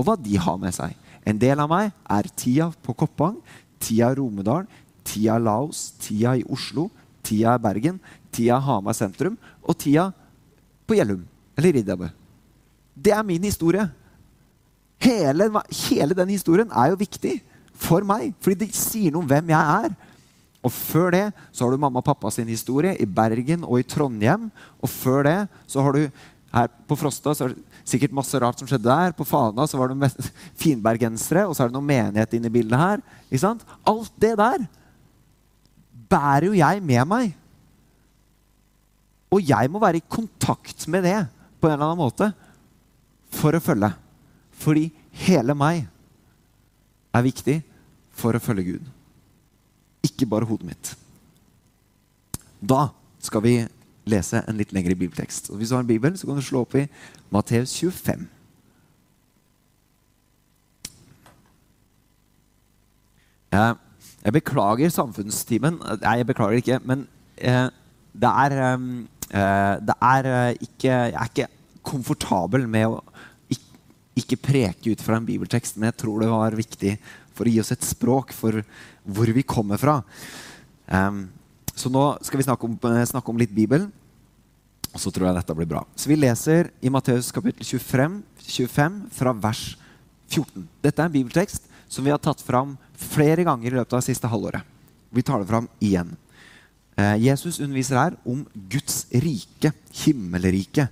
[0.00, 0.94] og hva de har med seg.
[1.28, 3.36] En del av meg er tida på Koppang,
[3.80, 4.64] tida i Romedal,
[5.04, 6.88] tida i Laos, tida i Oslo,
[7.26, 8.00] tida i Bergen,
[8.32, 10.08] tida i Hamar sentrum og tida
[10.88, 11.26] på Gjellum
[11.58, 12.08] eller Riddabø.
[12.96, 13.84] Det er min historie.
[15.00, 15.48] Hele,
[15.88, 17.38] hele den historien er jo viktig
[17.80, 19.92] for meg, fordi det sier noe om hvem jeg er.
[20.60, 23.86] Og før det så har du mamma og pappa sin historie i Bergen og i
[23.88, 24.50] Trondheim.
[24.80, 25.38] Og før det
[25.70, 26.02] så har du
[26.50, 29.14] her på Frosta så er det sikkert masse rart som skjedde der.
[29.16, 30.10] På Fana så var det
[30.62, 33.04] finbergensere, og så er det noe menighet inne i bildet her.
[33.28, 33.64] Ikke sant?
[33.88, 34.66] Alt det der
[36.10, 37.34] bærer jo jeg med meg.
[39.30, 41.18] Og jeg må være i kontakt med det
[41.60, 42.32] på en eller annen måte
[43.30, 43.92] for å følge.
[44.60, 44.88] Fordi
[45.22, 45.84] hele meg
[47.14, 47.60] er viktig
[48.20, 48.88] for å følge Gud.
[50.06, 50.94] Ikke bare hodet mitt.
[52.60, 52.88] Da
[53.20, 53.54] skal vi
[54.10, 55.50] lese en litt lengre bibeltekst.
[55.50, 56.86] Og hvis du har en bibel, så kan du slå opp i
[57.32, 58.26] Matteus 25.
[63.50, 63.76] Jeg,
[64.24, 65.80] jeg beklager samfunnstimen.
[66.02, 66.80] Nei, jeg beklager ikke.
[66.86, 67.66] Men eh,
[68.12, 71.50] det er, eh, det er eh, ikke Jeg er ikke
[71.82, 73.00] komfortabel med å
[74.20, 76.96] ikke preke ut fra en bibeltekst, men jeg tror det var viktig
[77.40, 78.60] for å gi oss et språk for
[79.08, 80.02] hvor vi kommer fra.
[80.92, 81.24] Um,
[81.72, 83.88] så nå skal vi snakke om, eh, snakke om, litt Bibelen,
[84.90, 85.86] og så tror jeg dette blir bra.
[85.96, 89.78] Så vi leser i Matteus kapittel 25, 25 fra vers
[90.28, 90.66] 14.
[90.82, 94.10] Dette er en bibeltekst som vi har tatt fram flere ganger i løpet av det
[94.10, 94.62] siste halvåret.
[95.10, 96.16] Vi tar det fram igjen.
[96.98, 99.72] Eh, Jesus underviser her om Guds rike,
[100.04, 100.90] himmelriket.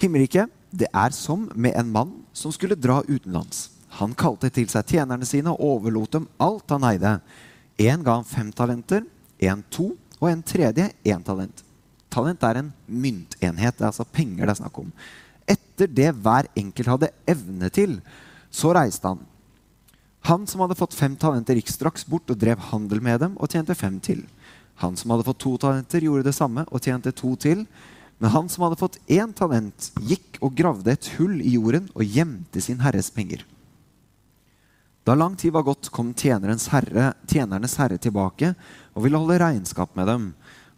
[0.00, 3.73] Himmelriket det er som med en mann som skulle dra utenlands.
[4.00, 7.18] Han kalte til seg tjenerne sine og overlot dem alt han eide.
[7.78, 9.04] Én ga han fem talenter,
[9.38, 11.62] én to, og en tredje én talent.
[12.10, 13.76] Talent er en myntenhet.
[13.76, 14.90] Det er altså penger det er snakk om.
[15.50, 17.98] Etter det hver enkelt hadde evne til.
[18.54, 19.22] Så reiste han.
[20.24, 23.50] Han som hadde fått fem talenter, gikk straks bort og drev handel med dem og
[23.52, 24.22] tjente fem til.
[24.80, 27.66] Han som hadde fått to talenter, gjorde det samme og tjente to til.
[28.22, 32.08] Men han som hadde fått én talent, gikk og gravde et hull i jorden og
[32.08, 33.44] gjemte sin herres penger.
[35.04, 38.54] Da lang tid var gått, kom herre, tjenernes herre tilbake
[38.94, 40.34] og ville holde regnskap med dem.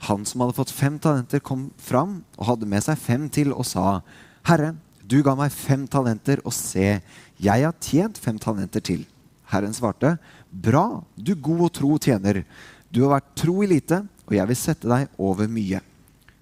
[0.08, 3.64] Han som hadde fått fem talenter, kom fram og hadde med seg fem til og
[3.64, 4.02] sa,
[4.46, 4.74] Herre,
[5.06, 6.98] du ga meg fem talenter, og se,
[7.38, 9.04] jeg har tjent fem talenter til.
[9.46, 10.16] Herren svarte,
[10.50, 12.42] Bra, du god og tro tjener.
[12.90, 15.80] Du har vært tro i lite, og jeg vil sette deg over mye.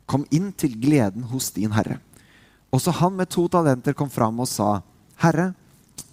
[0.08, 1.98] Kom inn til gleden hos din herre.
[2.72, 4.80] Også han med to talenter kom fram og sa,
[5.20, 5.52] Herre,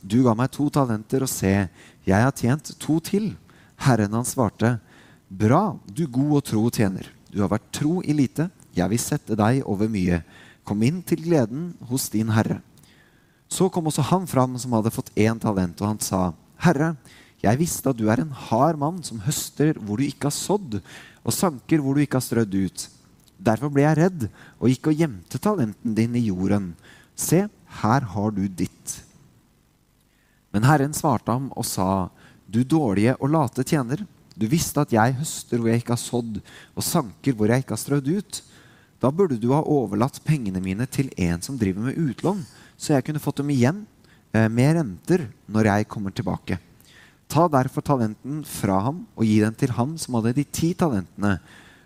[0.01, 1.53] du ga meg to talenter, og se,
[2.05, 3.31] jeg har tjent to til.
[3.81, 4.79] Herren hans svarte,
[5.31, 7.07] Bra, du god og tro tjener.
[7.31, 10.19] Du har vært tro i lite, jeg vil sette deg over mye.
[10.67, 12.59] Kom inn til gleden hos din herre.
[13.51, 16.93] Så kom også han fram som hadde fått én talent, og han sa, Herre,
[17.41, 20.77] jeg visste at du er en hard mann som høster hvor du ikke har sådd,
[21.23, 22.85] og sanker hvor du ikke har strødd ut.
[23.41, 24.27] Derfor ble jeg redd
[24.59, 26.73] og gikk og gjemte talenten din i jorden.
[27.17, 27.47] Se,
[27.81, 28.99] her har du ditt.
[30.51, 32.09] Men Herren svarte ham og sa,
[32.51, 34.03] Du dårlige og late tjener.
[34.35, 36.41] Du visste at jeg høster hvor jeg ikke har sådd,
[36.75, 38.41] og sanker hvor jeg ikke har strødd ut.
[39.01, 42.43] Da burde du ha overlatt pengene mine til en som driver med utlån,
[42.77, 43.81] så jeg kunne fått dem igjen
[44.31, 46.57] Eh, med renter når jeg kommer tilbake.
[47.31, 51.37] Ta derfor talenten fra ham og gi den til han som hadde de ti talentene.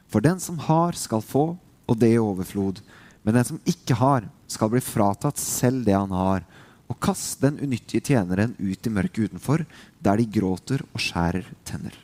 [0.09, 2.81] For den som har, skal få, og det i overflod.
[3.25, 6.45] Men den som ikke har, skal bli fratatt selv det han har.
[6.91, 9.65] Og kast den unyttige tjeneren ut i mørket utenfor,
[9.99, 11.95] der de gråter og skjærer tenner.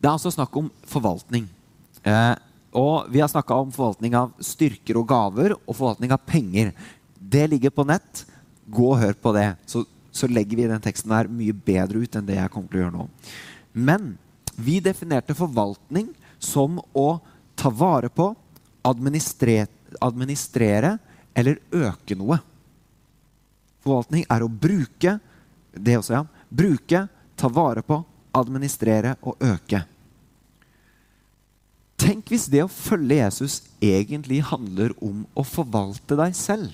[0.00, 1.48] Det er altså snakk om forvaltning.
[2.06, 2.36] Eh,
[2.72, 6.70] og vi har snakka om forvaltning av styrker og gaver og forvaltning av penger.
[7.18, 8.24] Det ligger på nett.
[8.70, 9.48] Gå og hør på det.
[9.68, 9.82] Så,
[10.14, 12.84] så legger vi den teksten her mye bedre ut enn det jeg kommer til å
[12.84, 13.08] gjøre nå.
[13.74, 14.14] Men
[14.60, 17.08] vi definerte forvaltning som å
[17.58, 18.30] ta vare på,
[18.86, 19.68] administrere,
[20.00, 20.94] administrere
[21.34, 22.38] eller øke noe.
[23.80, 25.16] Forvaltning er å bruke
[25.72, 26.24] det også, ja.
[26.50, 27.06] Bruke,
[27.38, 28.00] ta vare på,
[28.36, 29.84] administrere og øke.
[32.00, 36.72] Tenk hvis det å følge Jesus egentlig handler om å forvalte deg selv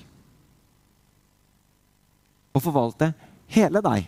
[2.55, 3.11] Å forvalte
[3.53, 4.07] hele deg.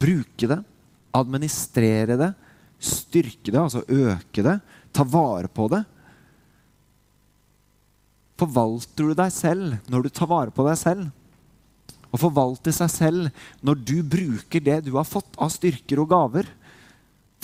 [0.00, 0.56] Bruke det,
[1.16, 2.30] administrere det,
[2.80, 4.54] styrke det, altså øke det,
[4.96, 5.82] ta vare på det.
[8.36, 11.08] Forvalter du deg selv når du tar vare på deg selv?
[12.12, 16.48] Å forvalte seg selv når du bruker det du har fått av styrker og gaver.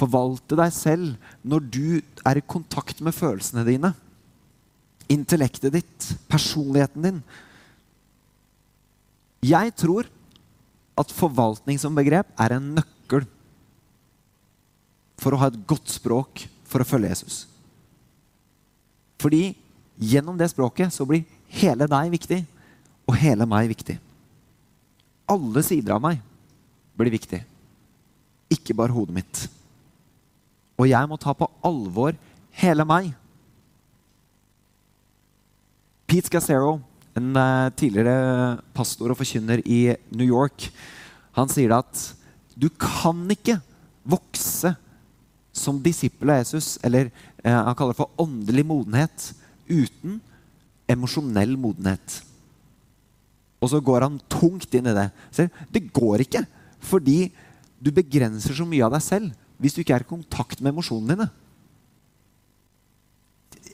[0.00, 1.87] Forvalte deg selv når du
[2.28, 3.92] er i kontakt med følelsene dine.
[5.12, 7.22] Intellektet ditt, personligheten din.
[9.44, 10.09] Jeg tror
[10.98, 13.26] at forvaltning som begrep er en nøkkel
[15.22, 17.42] for å ha et godt språk for å følge Jesus.
[19.22, 19.52] Fordi
[20.03, 22.43] gjennom det språket så blir hele deg viktig,
[23.09, 23.97] og hele meg viktig.
[25.31, 26.21] Alle sider av meg
[26.99, 27.41] blir viktig,
[28.53, 29.43] ikke bare hodet mitt.
[30.79, 32.17] Og jeg må ta på alvor
[32.62, 33.12] hele meg.
[36.11, 36.79] Pete Scassero
[37.19, 40.69] en uh, tidligere pastor og forkynner i New York,
[41.37, 42.07] han sier at
[42.57, 43.59] du kan ikke
[44.09, 44.75] vokse
[45.53, 47.11] som disippel av Jesus, eller
[47.45, 49.29] uh, han kaller det for åndelig modenhet,
[49.72, 50.20] uten
[50.90, 52.20] emosjonell modenhet.
[53.62, 55.08] Og så går han tungt inn i det.
[55.72, 56.44] Det går ikke,
[56.82, 57.30] fordi
[57.82, 61.14] du begrenser så mye av deg selv hvis du ikke er i kontakt med emosjonene
[61.14, 61.28] dine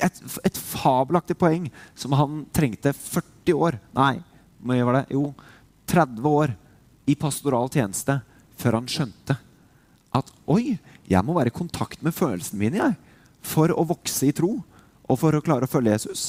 [0.05, 4.19] et, et, fabelaktig poeng som han trengte 40 år Nei,
[4.63, 5.05] hvor var det?
[5.17, 5.33] Jo,
[5.89, 6.55] 30 år
[7.09, 8.19] i pastoral tjeneste
[8.59, 9.39] før han skjønte
[10.19, 12.95] at oi, jeg må være i kontakt med følelsene mine jeg,
[13.45, 14.57] for å vokse i tro
[15.09, 16.25] og for å klare å følge Jesus.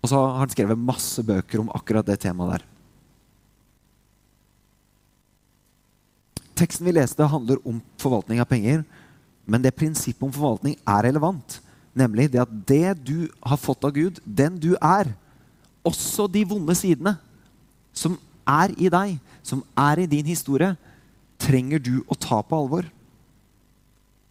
[0.00, 2.66] Og så har han skrevet masse bøker om akkurat det temaet der.
[6.60, 8.84] Teksten vi leste, handler om forvaltning av penger.
[9.48, 11.60] Men det prinsippet om forvaltning er relevant.
[11.96, 15.12] Nemlig det at det du har fått av Gud, den du er,
[15.84, 17.16] også de vonde sidene
[17.96, 18.16] som
[18.48, 20.74] er i deg, som er i din historie,
[21.40, 22.88] trenger du å ta på alvor.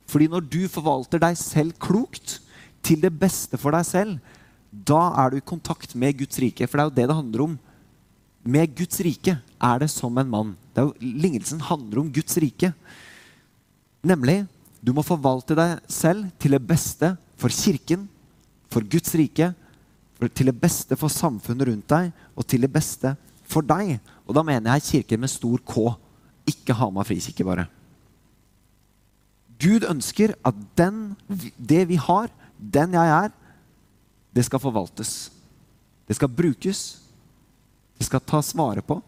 [0.09, 2.39] Fordi når du forvalter deg selv klokt,
[2.89, 4.17] til det beste for deg selv,
[4.69, 6.65] da er du i kontakt med Guds rike.
[6.67, 7.55] For det er jo det det handler om.
[8.49, 10.51] Med Guds rike er det som en mann.
[10.73, 12.71] Det er jo, lignelsen handler om Guds rike.
[14.05, 14.41] Nemlig,
[14.81, 18.07] du må forvalte deg selv til det beste for Kirken,
[18.71, 19.53] for Guds rike,
[20.19, 23.13] For- Til det beste for samfunnet rundt deg, og til det beste
[23.47, 24.01] for deg.
[24.27, 25.93] Og da mener jeg kirken med stor K,
[26.51, 27.63] ikke Hamar frikirke bare.
[29.63, 31.15] Gud ønsker at den,
[31.55, 32.27] det vi har,
[32.59, 33.31] den jeg er,
[34.35, 35.31] det skal forvaltes.
[36.07, 36.99] Det skal brukes.
[37.97, 38.99] Det skal tas vare på.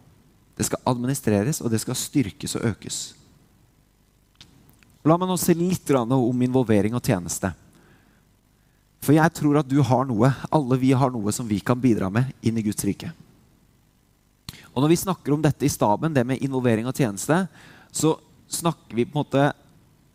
[0.56, 3.00] Det skal administreres, og det skal styrkes og økes.
[5.02, 7.50] La meg nå si litt om involvering og tjeneste.
[9.02, 12.10] For jeg tror at du har noe, alle vi har noe som vi kan bidra
[12.12, 13.10] med inn i Guds rike.
[14.72, 17.42] Og når vi snakker om dette i staben, det med involvering og tjeneste,
[17.90, 18.14] så
[18.52, 19.50] snakker vi på en måte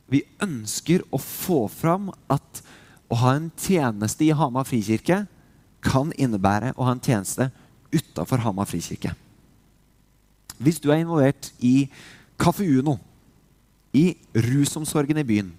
[0.08, 2.62] Vi ønsker å få fram at
[3.08, 5.24] å ha en tjeneste i Hamar frikirke
[5.84, 7.50] kan innebære å ha en tjeneste
[7.94, 9.14] utafor Hamar frikirke.
[10.58, 11.88] Hvis du er involvert i
[12.40, 12.98] Kaffe Uno,
[13.96, 15.54] i rusomsorgen i byen,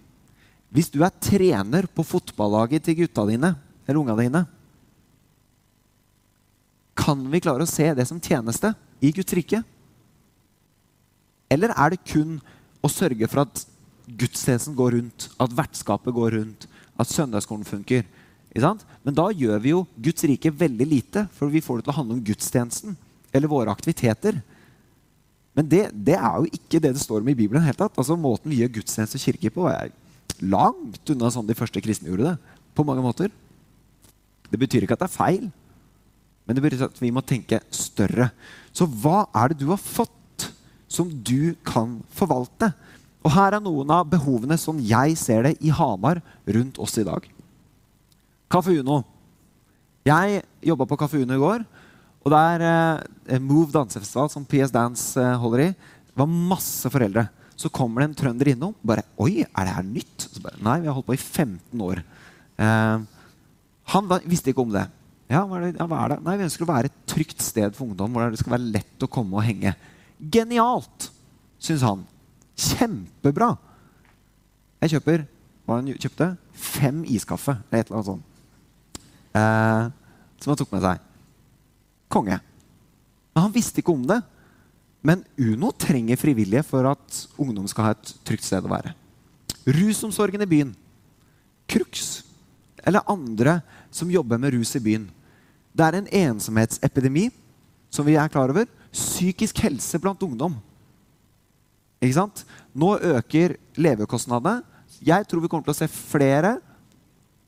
[0.68, 3.54] hvis du er trener på fotballaget til gutta dine
[3.86, 4.44] eller unga dine,
[6.98, 9.62] kan vi klare å se det som tjeneste i Guds rike?
[11.48, 12.36] Eller er det kun
[12.84, 13.62] å sørge for at
[14.08, 16.66] gudstjenesten går rundt, at vertskapet går rundt,
[16.98, 18.06] at søndagsskolen funker?
[18.58, 21.98] Men da gjør vi jo Guds rike veldig lite, for vi får det til å
[22.00, 22.96] handle om gudstjenesten
[23.34, 24.40] eller våre aktiviteter.
[25.58, 27.64] Men det, det er jo ikke det det står om i Bibelen.
[27.64, 27.96] Helt tatt.
[27.98, 29.92] Altså Måten vi gjør gudstjeneste og kirke på, er
[30.38, 32.58] langt unna sånn de første kristne gjorde det.
[32.78, 33.32] På mange måter.
[34.48, 35.48] Det betyr ikke at det er feil,
[36.46, 38.30] men det betyr at vi må tenke større.
[38.72, 40.46] Så hva er det du har fått
[40.88, 42.70] som du kan forvalte?
[43.26, 47.06] Og her er noen av behovene som jeg ser det i Hamar rundt oss i
[47.06, 47.24] dag.
[48.48, 49.02] Kaffe Uno.
[50.08, 51.64] Jeg jobba på Kaffe Uno i går.
[52.24, 55.68] Og det er eh, Move dansefestival som PS Dance eh, holder i.
[56.18, 57.26] Var masse foreldre.
[57.58, 58.74] Så kommer det en trønder innom.
[58.86, 60.28] bare, Oi, er det her nytt?
[60.44, 62.02] Bare, Nei, vi har holdt på i 15 år.
[62.58, 63.06] Eh,
[63.94, 64.86] han da, visste ikke om det.
[65.28, 66.22] Ja hva, er det, ja, hva er det?
[66.24, 69.04] Nei, Vi ønsker å være et trygt sted for ungdom hvor det skal være lett
[69.04, 69.74] å komme og henge.
[70.18, 71.10] Genialt,
[71.60, 72.06] syns han.
[72.58, 73.52] Kjempebra.
[74.82, 75.24] Jeg kjøper
[75.68, 76.32] hva han kjøpte?
[76.58, 78.24] Fem iskaffe eller et eller annet sånt.
[79.38, 79.90] Eh,
[80.40, 81.02] som han tok med seg.
[82.08, 82.38] Konge.
[83.34, 84.18] Men han visste ikke om det.
[85.04, 88.94] Men Uno trenger frivillige for at ungdom skal ha et trygt sted å være.
[89.68, 90.72] Rusomsorgen i byen.
[91.68, 92.24] Crux.
[92.82, 93.60] Eller andre
[93.94, 95.06] som jobber med rus i byen.
[95.76, 97.28] Det er en ensomhetsepidemi
[97.92, 98.66] som vi er klar over.
[98.90, 100.56] Psykisk helse blant ungdom.
[101.98, 102.44] Ikke sant?
[102.78, 104.62] Nå øker levekostnadene.
[105.04, 106.56] Jeg tror vi kommer til å se flere.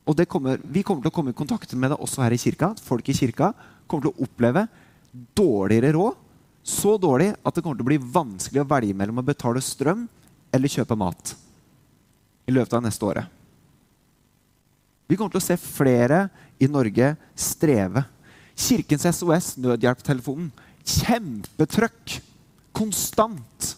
[0.08, 2.72] Og kommer, vi kommer til å komme i kontakt med det også her i kirka.
[2.82, 3.52] Folk i kirka
[3.86, 4.66] kommer til å oppleve
[5.38, 6.18] dårligere råd.
[6.66, 10.04] Så dårlig at det kommer til å bli vanskelig å velge mellom å betale strøm
[10.52, 11.34] eller kjøpe mat
[12.50, 13.36] i løpet av neste året.
[15.10, 16.28] Vi kommer til å se flere
[16.62, 18.04] i Norge streve.
[18.60, 20.50] Kirkens SOS, nødhjelptelefonen,
[20.84, 22.20] kjempetrøkk.
[22.76, 23.69] Konstant.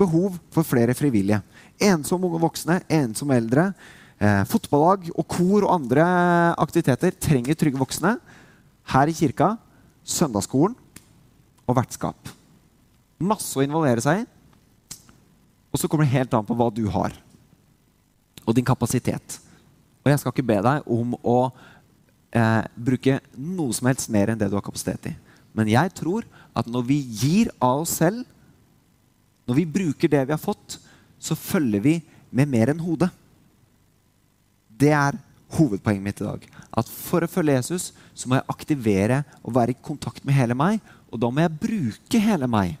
[0.00, 1.42] Behov for flere frivillige.
[1.80, 3.70] Ensomme unge voksne, ensomme eldre.
[4.20, 6.04] Eh, fotballag og kor og andre
[6.60, 8.16] aktiviteter trenger trygge voksne.
[8.90, 9.54] Her i kirka
[10.04, 10.76] søndagsskolen
[11.68, 12.32] og vertskap.
[13.20, 14.28] Masse å involvere seg i.
[15.70, 17.14] Og så kommer det helt an på hva du har,
[18.42, 19.36] og din kapasitet.
[20.02, 21.36] Og jeg skal ikke be deg om å
[22.34, 25.14] eh, bruke noe som helst mer enn det du har kapasitet i.
[25.54, 28.24] Men jeg tror at når vi gir av oss selv,
[29.50, 30.78] når vi bruker det vi har fått,
[31.18, 31.96] så følger vi
[32.30, 33.10] med mer enn hodet.
[34.70, 35.18] Det er
[35.56, 36.46] hovedpoenget mitt i dag.
[36.70, 40.54] At for å følge Jesus så må jeg aktivere og være i kontakt med hele
[40.54, 40.78] meg.
[41.10, 42.78] Og da må jeg bruke hele meg.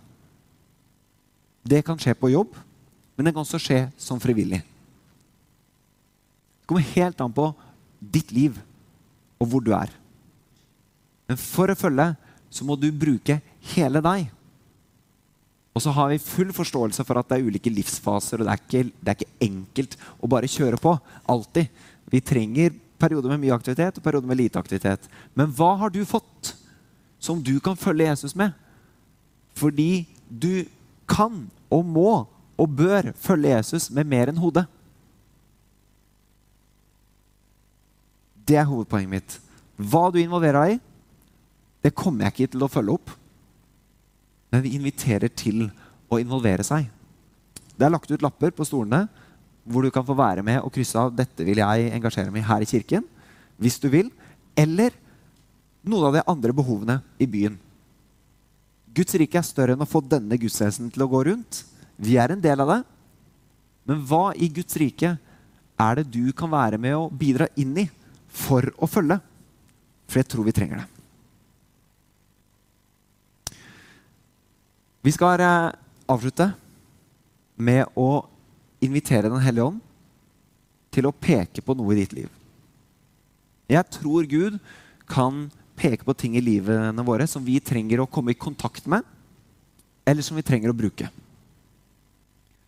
[1.66, 2.54] Det kan skje på jobb,
[3.18, 4.62] men det kan også skje som frivillig.
[6.62, 7.50] Det kommer helt an på
[7.98, 8.62] ditt liv
[9.42, 9.90] og hvor du er.
[11.26, 12.12] Men for å følge
[12.46, 13.40] så må du bruke
[13.74, 14.30] hele deg.
[15.74, 18.62] Og så har vi full forståelse for at det er ulike livsfaser, og det er
[18.62, 20.96] ikke, det er ikke enkelt å bare kjøre på.
[21.30, 21.70] Alltid.
[22.10, 25.06] Vi trenger perioder med mye aktivitet og perioder med lite aktivitet.
[25.38, 26.54] Men hva har du fått
[27.22, 28.52] som du kan følge Jesus med?
[29.56, 30.66] Fordi du
[31.10, 32.10] kan og må
[32.60, 34.66] og bør følge Jesus med mer enn hodet.
[38.44, 39.38] Det er hovedpoenget mitt.
[39.78, 40.82] Hva du involverer deg i,
[41.86, 43.12] det kommer jeg ikke til å følge opp.
[44.50, 45.68] Men vi inviterer til
[46.10, 46.88] å involvere seg.
[47.76, 49.06] Det er lagt ut lapper på stolene
[49.70, 52.48] hvor du kan få være med og krysse av 'dette vil jeg engasjere meg i
[52.48, 53.06] her i kirken',
[53.60, 54.10] hvis du vil.
[54.56, 54.90] Eller
[55.84, 57.58] noen av de andre behovene i byen.
[58.92, 61.64] Guds rike er større enn å få denne gudstjenesten til å gå rundt.
[61.96, 62.80] Vi er en del av det.
[63.86, 65.16] Men hva i Guds rike
[65.80, 67.88] er det du kan være med og bidra inn i
[68.26, 69.20] for å følge.
[70.10, 70.99] For jeg tror vi trenger det.
[75.00, 75.70] Vi skal eh,
[76.10, 76.50] avslutte
[77.60, 78.26] med å
[78.84, 79.80] invitere Den hellige ånd
[80.90, 82.28] til å peke på noe i ditt liv.
[83.70, 84.58] Jeg tror Gud
[85.10, 85.46] kan
[85.78, 89.04] peke på ting i livene våre som vi trenger å komme i kontakt med,
[90.04, 91.08] eller som vi trenger å bruke.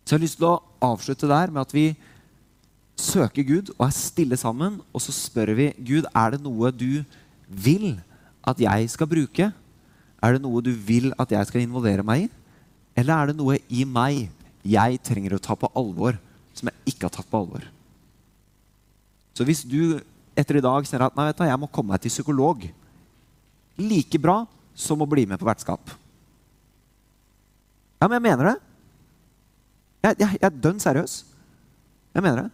[0.03, 1.87] Så jeg har lyst til å avslutte der med at vi
[2.99, 7.03] søker Gud og er stille sammen, og så spør vi Gud er det noe du
[7.49, 7.97] vil
[8.47, 9.51] at jeg skal bruke.
[10.23, 12.31] Er det noe du vil at jeg skal involvere meg i?
[12.99, 14.29] Eller er det noe i meg
[14.63, 16.19] jeg trenger å ta på alvor,
[16.55, 17.65] som jeg ikke har tatt på alvor?
[19.33, 19.99] Så hvis du
[20.39, 22.65] etter i dag ser at nei, du, jeg må komme meg til psykolog,
[23.81, 24.43] like bra
[24.77, 25.93] som å bli med på vertskap.
[28.01, 28.57] Ja, men jeg mener det.
[30.03, 31.19] Jeg, jeg, jeg er dønn seriøs.
[32.13, 32.51] Jeg mener det.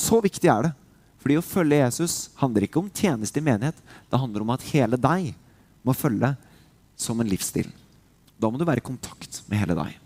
[0.00, 0.72] Så viktig er det.
[1.20, 3.76] Fordi å følge Jesus handler ikke om tjeneste i menighet.
[4.08, 5.32] Det handler om at hele deg
[5.86, 6.34] må følge
[7.00, 7.70] som en livsstil.
[8.40, 9.96] Da må du være i kontakt med hele deg.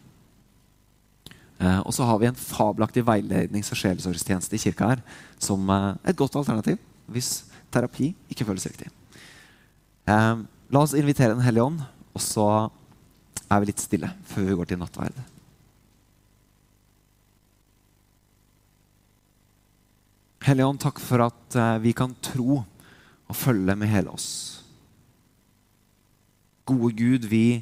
[1.62, 5.04] Eh, og så har vi en fabelaktig veilednings- og sjelesorgstjeneste i kirka her
[5.42, 7.44] som eh, et godt alternativ hvis
[7.74, 8.90] terapi ikke føles riktig.
[10.10, 10.34] Eh,
[10.70, 12.48] la oss invitere Den hellige ånd, og så
[13.50, 15.22] er vi litt stille før vi går til nattverd.
[20.44, 24.63] Hellige Ånd, takk for at eh, vi kan tro og følge med hele oss.
[26.64, 27.60] Gode Gud, vi,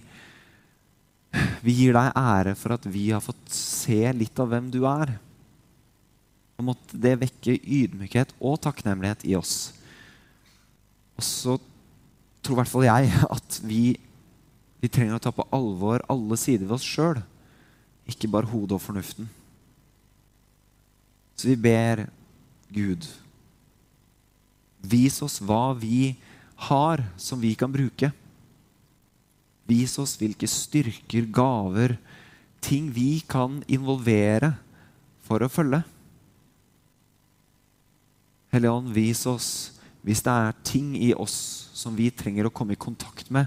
[1.64, 5.16] vi gir deg ære for at vi har fått se litt av hvem du er.
[6.60, 9.72] Og måtte det vekke ydmykhet og takknemlighet i oss.
[11.18, 11.58] Og så
[12.42, 13.82] tror i hvert fall jeg at vi,
[14.82, 17.22] vi trenger å ta på alvor alle sider ved oss sjøl,
[18.06, 19.28] ikke bare hodet og fornuften.
[21.38, 22.06] Så vi ber
[22.70, 23.06] Gud,
[24.82, 26.14] vis oss hva vi
[26.68, 28.12] har som vi kan bruke.
[29.70, 31.96] Vis oss hvilke styrker, gaver,
[32.62, 34.54] ting vi kan involvere
[35.26, 35.82] for å følge.
[38.52, 39.48] Hellige Ånd, vis oss
[40.02, 41.36] hvis det er ting i oss
[41.78, 43.46] som vi trenger å komme i kontakt med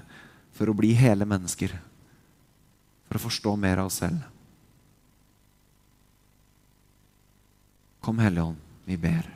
[0.55, 1.74] for å bli hele mennesker.
[3.05, 4.24] For å forstå mer av oss selv.
[8.05, 9.30] Kom, Hellige Ånd, vi ber.